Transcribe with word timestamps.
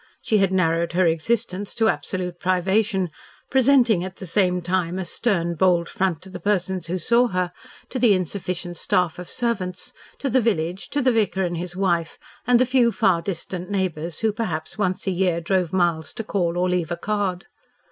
She 0.23 0.39
had 0.39 0.51
narrowed 0.51 0.93
her 0.93 1.05
existence 1.05 1.75
to 1.75 1.87
absolute 1.87 2.39
privation, 2.39 3.11
presenting 3.51 4.03
at 4.03 4.15
the 4.15 4.25
same 4.25 4.59
time 4.63 4.97
a 4.97 5.05
stern, 5.05 5.53
bold 5.53 5.87
front 5.87 6.23
to 6.23 6.31
the 6.31 6.39
persons 6.39 6.87
who 6.87 6.97
saw 6.97 7.27
her, 7.27 7.51
to 7.89 7.99
the 7.99 8.13
insufficient 8.15 8.77
staff 8.77 9.19
of 9.19 9.29
servants, 9.29 9.93
to 10.17 10.27
the 10.27 10.41
village 10.41 10.89
to 10.89 11.03
the 11.03 11.11
vicar 11.11 11.43
and 11.43 11.57
his 11.57 11.75
wife, 11.75 12.17
and 12.47 12.59
the 12.59 12.65
few 12.65 12.91
far 12.91 13.21
distant 13.21 13.69
neighbours 13.69 14.21
who 14.21 14.33
perhaps 14.33 14.75
once 14.75 15.05
a 15.05 15.11
year 15.11 15.39
drove 15.39 15.71
miles 15.71 16.13
to 16.15 16.23
call 16.23 16.57
or 16.57 16.67
leave 16.67 16.89
a 16.89 16.97
card. 16.97 17.45